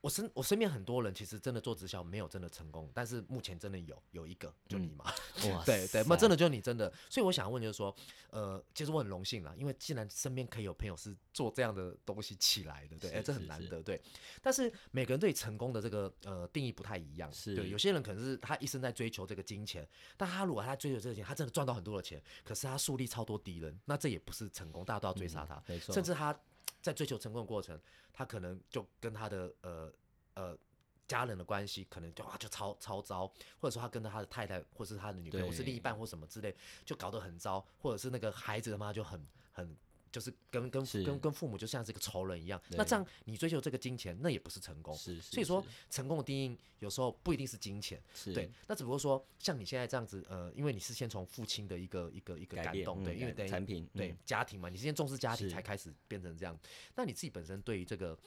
[0.00, 5.04] 我身我身边很多人其实真的做直销没有真的成功，但是目前真的有有一个就你嘛，
[5.50, 7.94] 哇对 对，那真的就你真的，所以我想问就是说，
[8.30, 14.00] 呃，其实我很荣幸啦，因为既然身边可以有朋友是做这样的东西起来的，对，哎，这很难得，对。
[14.40, 19.86] 但是每个人对成功的这个呃定义不太一样，是对，有些人可能是他一生在追求这个金钱，
[20.16, 26.38] 但他如果他追求这个钱，他真的赚到很多的钱，可是他树立超多敌人，那这也不是成功，大家都要追杀他，嗯没错，甚至他
[26.82, 27.80] 在追求成功的过程，
[28.12, 29.92] 他可能就跟他的呃
[30.34, 30.58] 呃
[31.06, 33.26] 家人的关系可能就哇就超超糟，
[33.60, 39.76] 或者说他跟他的太太或是他的女朋友或是另一半或什么之类，就搞得很糟，或者是那个孩子的妈就很很。
[40.12, 44.94] 就是跟跟是跟跟父母就像是一个仇人一样，那这样你追求这个金钱，那也不是成功。
[44.96, 56.58] 是，是所以说成功的定义有时候不一定是金钱，是对，那只不过说像你现在这样子，呃，因为你是先从父亲的一个一个一个感动，对，嗯因为等于产品对嗯家庭嘛，你是先重视家庭才开始变成这样。
[56.96, 58.18] 那你自己本身对于这个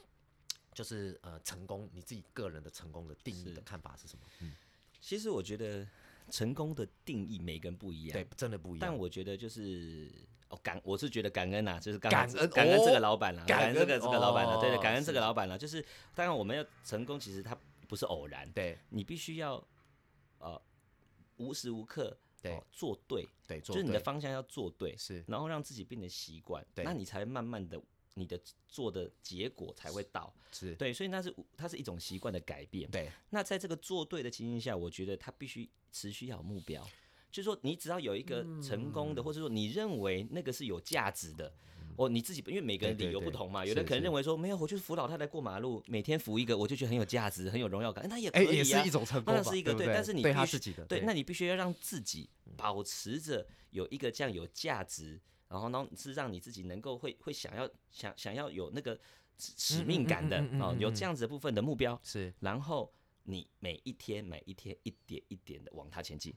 [0.74, 4.26] 就是呃成功，你自己个人的成功的定义的看法是什么？
[4.40, 4.54] 嗯，
[5.02, 5.86] 其实我觉得
[6.30, 8.88] 成功的定义每个人不一样，对，真的不一样。
[8.88, 10.10] 但我觉得就是
[10.54, 19.56] 哦感，我是觉得感恩呐、就是刚感恩感恩这哦个老板了，感感恩这个这个老板啦，对对，哦感恩这个老板啦，就是当然我们要成功，其实它不是偶然，对你必须要
[20.38, 20.62] 呃
[21.38, 27.82] 无时无刻对哦做对，对，做就是你的方向要做对，是然后让自己变得习惯，对那你才慢慢的
[28.14, 33.10] 你的做的结果才会到，是，对，所以那是它是一种习惯的改变，对。
[33.32, 36.88] 那在这个做对的情形下，我觉得他必须持续要有目标，
[37.34, 39.24] 就是说你只要有一个成功的，嗯。
[39.26, 41.52] 或者说你认为那个是有价值的。
[41.96, 48.90] 哦，你自己因为每个人理由不同嘛，有的是是可能认为说没有，我就是扶老太太过马路，每天扶一个，我就觉得很有价值，很有荣耀感，那也可哎，以啊也是一。
[48.90, 59.00] 种成功，那是一个对但是你对他必须自己的，对，那你必须要让自己保持着有一个这样有价值，然后呢是让你自己能够会会想要想想要有那个
[59.38, 62.34] 使使嗯命感的哦有这样子的部分的目标，是。
[62.40, 62.92] 然后
[63.26, 66.34] 你每一天每一天一点一点的往它前进，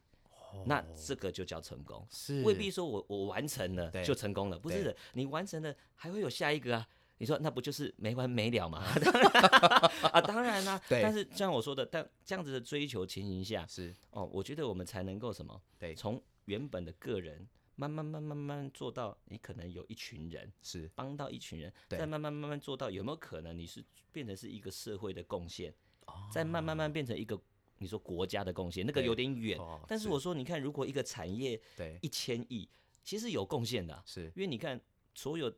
[0.64, 1.98] 那这个就叫成功。
[1.98, 6.88] 哦是未必说我我完成了对就成功了，不是的，你完成了还会有下一个啊。
[7.18, 8.84] 你说那不就是没完没了吗？
[10.12, 15.58] 啊，当然啦、对但是像我说的，但这样子的追求情形下，是哦，我觉得我们才能够什么？
[15.78, 25.72] 对从原本的个人慢慢慢慢慢慢做到，你可能有一群人是帮到一群人，对再慢慢慢慢做到有没有可能你是变成是一个社会的贡献，
[26.04, 27.40] 哦再慢慢慢变成一个
[27.78, 29.58] 你说国家的贡献，那个有点远。
[29.58, 31.98] 哦但是我说，你看，如果一个产业对。
[32.02, 32.68] 一千亿，
[33.02, 33.94] 其实有贡献的。
[33.94, 34.24] 啊、是。
[34.34, 34.80] 因为你看。
[35.18, 35.50] 所有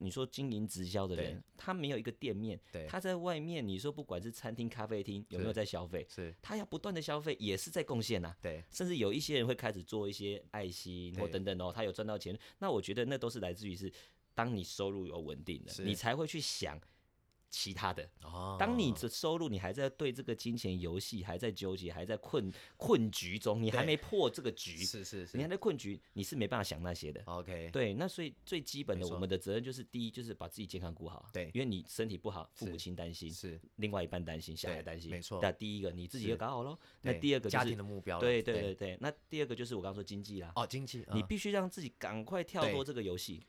[0.00, 6.34] 你说经营直销的人，他没有一个店面，他在外面，你说不管是餐厅、咖啡厅有没有在消费，是。
[6.42, 8.36] 他要不断的消费，也是在贡献呐。
[8.42, 8.62] 对。
[8.70, 13.90] 甚至有一些人会开始做一些爱心或等等哦，他有赚到钱，那我觉得那都是来自于是，
[14.34, 16.78] 当你收入有稳定的，你才会去想
[17.50, 18.08] 其他的。
[18.22, 27.22] 哦当你的收入你还在对这个金钱游戏还在纠结，还在困困局中，你还没破这个局，是是是你还在困局，你是没办法想那些的。
[27.26, 31.28] OK 对，那所以最基本的，我们的责任就是第一，就是把自己健康顾好。
[31.32, 36.78] 对因为你身体不好，父母亲担心，是另外一半担心，小孩担心，没错那第一个你自己要搞好喽。
[37.02, 43.42] 那第二个就是家庭的目标，对对对对，那第二个就是我刚刚说经济啦，哦，经济嗯你必须让自己赶快跳脱这个游戏。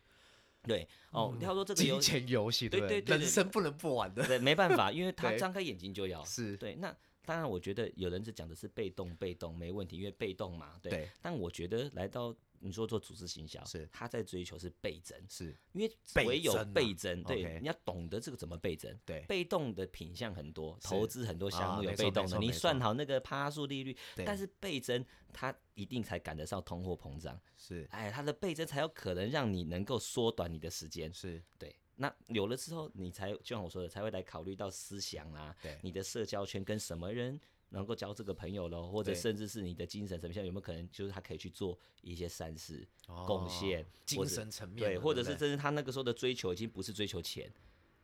[0.63, 3.17] 对哦，他说这个金游戏，钱游戏，对对对？
[3.17, 6.23] 人生不能不玩的，对，没办法，因为他 张开眼睛就要。
[6.25, 6.57] 是。
[6.57, 6.95] 对，那
[7.29, 10.89] 当然，我觉得有人是讲的是被动，被动没问题，因为被动嘛，对。
[10.89, 11.09] 对。
[11.21, 13.87] 但我觉得来到你说做组织行销，是。
[13.91, 15.55] 他在追求是倍增，是。
[15.73, 18.97] 因为唯有倍增，对你要懂得这个怎么倍增。
[19.05, 19.21] 对。
[19.27, 24.25] 被动的品相很多，投资很多项啊目有被动的，你算好那个趴数利率，对。
[24.25, 27.87] 但是倍增它一定才赶得上通货膨胀，是。
[27.91, 31.13] 哎，它的倍增才有可能让你能够缩短你的时间。
[31.13, 37.37] 是，对，那有了之后，你才就像我说的，才会来考虑到思想啊，对你的社交圈跟什么人
[37.71, 42.87] 能够交这个朋友咯，或者甚至是你的精神层面有没有可能，就是他可以去做一些善事、
[43.27, 47.51] 贡献哦，精神层面对，或者是甚至他那个时候的追求已经不是追求钱。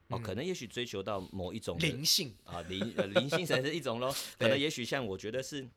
[0.09, 5.67] 哦，可能也许追求到某一种的灵性啊灵呃灵性才是一种咯， 可能也许像我觉得是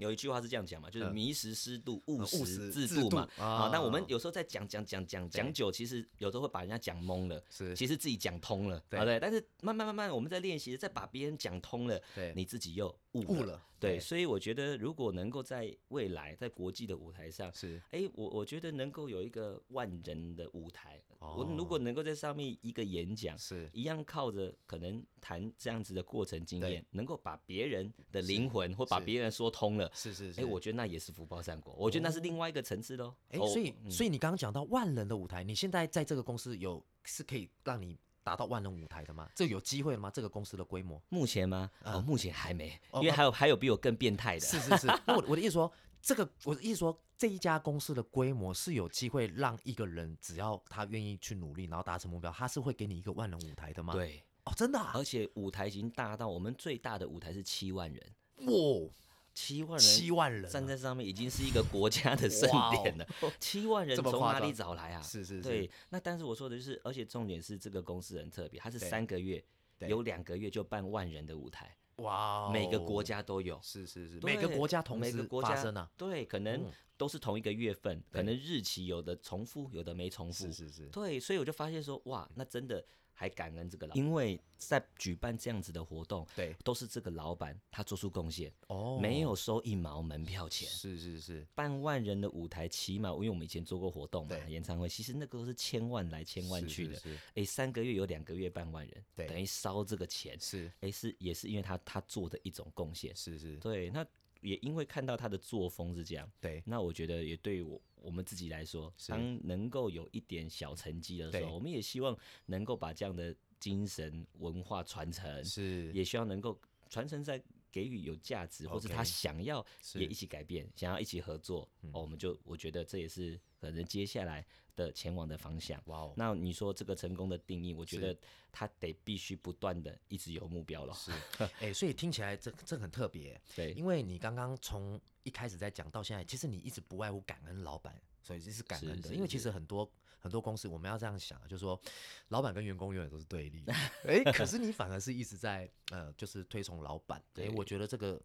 [0.00, 1.14] 有一句话是这样讲嘛，就是嗯。
[1.14, 3.28] 迷失失度，务实自度嘛。
[3.38, 5.52] 啊啊，那我们有时候在讲讲讲讲讲对。
[5.52, 7.76] 久，其实有时候会把人家讲懵了，是。
[7.76, 8.98] 其实自己讲通了，对。
[8.98, 12.32] 不对，但是慢慢慢慢我们在练习，再把别人讲通了，对。
[12.34, 13.28] 你自己又悟了。
[13.28, 33.14] 悟了，对，所以我觉得如果能够在未来在国际的舞台上，是哎，我我觉得能够有一个万人的舞台，我如哦果能够在上面一个演讲，是一样靠着可能谈这样子的过程经对验，能够把别人的灵魂或把是别人说通了，是是是，哎，我觉得那也是福报善果，我觉得那是另外一个层次喽。
[33.30, 39.28] 哎，哦所以嗯所以你刚刚讲到万人的舞台，你现在在这个公司有是可以让你达到万人舞台的吗？
[39.34, 40.10] 这有机会了吗？
[40.10, 41.00] 这个公司的规模？
[41.08, 41.70] 目前吗？
[41.84, 44.40] 哦，嗯目前还没，哦因为还有还有比我更变态的。
[44.40, 45.70] 是是是，那我我的意思说，
[46.02, 58.14] 这个我的意思说，这一家公司的规模是有机会让一个人只要他愿意去努力，然后达成目标，他是会给你一个万人舞台的吗？，对，哦，真的啊，而且舞台已经大到我们最大的舞台是七万人，
[58.46, 58.90] 哇，
[59.40, 60.48] 七万人七万人啊。
[60.48, 62.48] 站在上面已经是一个国家的盛
[62.82, 63.06] 典了。
[63.38, 65.00] 七万人从哪里找来啊？
[65.02, 69.42] 是是是，对，那但是我说的就是，而且重点是这个公司很特别，它是三个月，
[69.78, 73.58] 有两个月就办万人的舞台，哇哦，每个国家都有。
[73.62, 76.72] 是是是，每个国家同时发生啊，对，可能嗯。
[77.00, 80.44] 都是同一个月份，可能日期有的重复，有的没重复。
[80.44, 82.84] 是是是，对，所以我就发现说，哇，那真的
[83.20, 90.66] 还感恩这个老，因为在举办这样子的活动，对，都是这个老板他做出贡献，哦，没有收一毛门票钱。
[90.70, 96.98] 是是是，半万人的舞台，起码因为我们以前做过活动嘛，演唱会，其实那个都是千万来千万去的。
[96.98, 99.26] 是哎，三个月有两个月半万人，对。
[99.26, 100.72] 等于烧这个钱，是。
[100.80, 103.14] 哎，是也是因为他他做的一种贡献。
[103.14, 104.02] 是是，对，那
[104.40, 106.62] 也因为看到他的作风是这样，对。
[106.66, 109.12] 那我觉得也对我我们自己来说，是。
[109.12, 115.92] 当能够有一点小成绩的时候，我们也希望能够把这样的精神文化传承，是。
[115.92, 121.90] 也希望能够传承在给予有价值，或是他想要也一起改变，想要一起合作，嗯。
[121.92, 124.44] 哦，我们就我觉得这也是可能接下来
[124.76, 125.80] 的前往的方向。
[125.86, 128.16] 哇哦，那你说这个成功的定义，我觉得
[128.50, 130.94] 他得必须不断的一直有目标了。
[130.94, 131.12] 是，
[131.60, 139.14] 哎、所以听起来这这很特别，对，因为你刚刚从一开始在讲到现在，其实你一直不外乎感恩老板，所以这是感恩的。
[139.14, 141.80] 因为其实很多很多公司我们要这样想啊，就是说
[142.28, 143.72] 老板跟员工永远都是对立的，
[144.06, 147.18] 哎、可是你反而是一直在呃，就是推崇老板。
[147.18, 148.20] 哎、对我觉得这个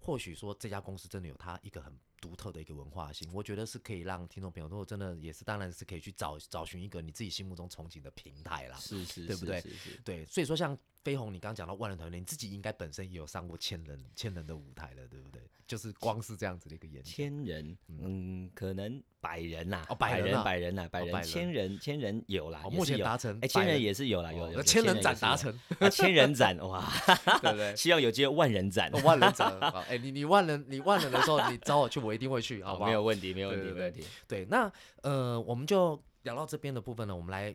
[0.00, 8.76] 或许说这家公司真的有它一个很独特的一个文化性，我觉得是可以让听众朋友，如果真的也是，当然是可以去找找寻一个你自己心目中憧憬的平台啦。
[8.78, 15.40] 是是，对不对是是是对，所以说像飞鸿，你刚刚讲到万人团队，你自己应该本身也有上过千人千人的舞台了，对不对？
[15.66, 26.84] 就是光是这样子的一个演讲，千人，嗯，可能百人呐，哦百人百人呐，百人，千人，千人有啦，哦目前达成哎，千人也是有啦，有哦有千人展达成，啊，千人展哇，
[27.40, 27.74] 对不对？
[27.78, 29.48] 希望有机会万人展哦，万人展，
[29.90, 32.86] 好，哎，你你万人你万人的时候，你找我去，我一定会去，好好，不好？
[32.86, 34.04] 没有问题，没有问题，没有问题。
[34.28, 34.72] 对，那
[35.02, 37.54] 呃，我们就聊到这边的部分呢，我们来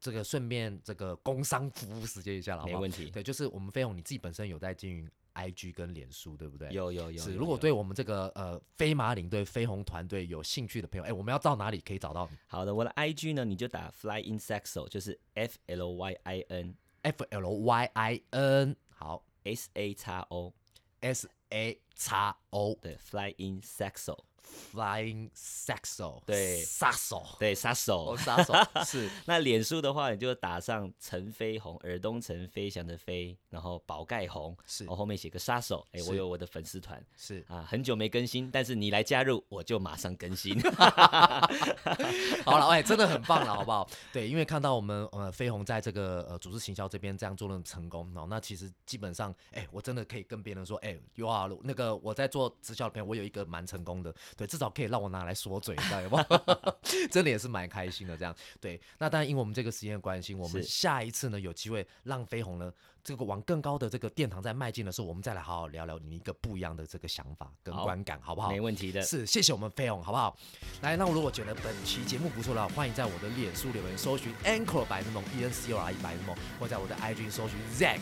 [0.00, 2.64] 这个顺便这个工商服务时间一下了？
[2.64, 6.68] 没问题对，就是我们飞鸿你自己本身有在经营 IG 跟脸书，对不对？
[6.70, 19.68] 有有有，是，如果对我们这个呃飞马领队、飞鸿团队有兴趣的朋友，哎，我们要到哪里可以找到你好的，我的 IG 呢，你就打 Fly in Saxo，就是 F L Y I N？F L Y I N，好 S
[19.74, 22.10] A x O，，S A x
[22.50, 24.24] O 对，Fly in Sexo
[24.72, 28.16] Flying Saxo，对杀手，对，杀手哦，。
[28.16, 28.54] 杀手
[28.84, 35.86] 是那脸书的话，你就打上陈飞鸿，耳东陈飞翔的飞，然后宝盖红，是我后面写个杀手。
[35.92, 40.58] 哎，我有我的粉丝团是，啊，很久没更新，但是你来加入，我就马上更新。
[42.44, 43.88] 好了，哎，真的很棒了，好不好？
[44.12, 56.24] 对，因为看到我们呃飞鸿在这个呃组织行销这边这样做的成功哦，那其实基本上，哎，我真的可以跟别人说，哎，哇，那个我在做直销的朋友，我有一个蛮成功的，对，至少可以让我拿来说嘴，你知道有吗？
[57.10, 58.80] 真的也是蛮开心的，这样对。
[58.98, 62.70] 那当然，因为我们这个时间的关系，我们下一次呢有机会让飞鸿呢
[63.02, 68.50] 这个往更高的这个殿堂在迈进的时候，我们再来好好聊聊你一个不一样的这个想法跟观感，好不好？
[68.50, 69.00] 没问题的。
[69.00, 70.36] 是，谢谢我们飞鸿，好不好？
[70.82, 78.00] 来，那如果觉得本期节目不错的话，欢迎在我的脸书留言搜寻 Anchor 白日梦 E N C O R E 白日梦，或在我的 IG 搜寻 Zack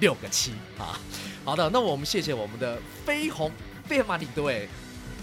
[0.00, 0.98] 六个七啊。
[1.44, 3.50] 好的，那我们谢谢我们的飞鸿
[3.84, 4.68] 飞马领队，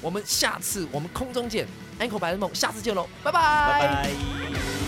[0.06, 1.66] 我们下次我们空中见
[1.99, 4.84] ，Anko 白日梦，下次见喽，拜拜。